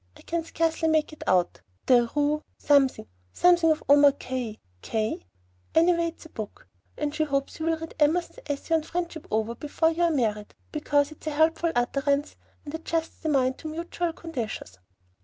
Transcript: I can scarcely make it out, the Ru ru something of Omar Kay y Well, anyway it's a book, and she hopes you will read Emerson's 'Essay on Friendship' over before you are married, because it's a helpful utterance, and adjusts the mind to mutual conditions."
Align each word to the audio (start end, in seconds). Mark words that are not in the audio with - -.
I 0.17 0.23
can 0.23 0.43
scarcely 0.43 0.87
make 0.87 1.13
it 1.13 1.21
out, 1.27 1.61
the 1.85 2.09
Ru 2.15 2.37
ru 2.37 2.43
something 2.57 3.05
of 3.71 3.83
Omar 3.87 4.13
Kay 4.13 4.57
y 4.93 5.19
Well, 5.19 5.19
anyway 5.75 6.07
it's 6.07 6.25
a 6.25 6.29
book, 6.29 6.67
and 6.97 7.13
she 7.13 7.23
hopes 7.23 7.59
you 7.59 7.67
will 7.67 7.77
read 7.77 7.93
Emerson's 7.99 8.39
'Essay 8.47 8.73
on 8.73 8.81
Friendship' 8.81 9.27
over 9.29 9.53
before 9.53 9.91
you 9.91 10.01
are 10.01 10.09
married, 10.09 10.55
because 10.71 11.11
it's 11.11 11.27
a 11.27 11.29
helpful 11.29 11.71
utterance, 11.75 12.35
and 12.65 12.73
adjusts 12.73 13.19
the 13.19 13.29
mind 13.29 13.59
to 13.59 13.67
mutual 13.67 14.11
conditions." 14.11 14.79